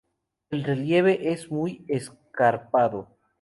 [0.49, 3.19] El relieve es muy escarpado.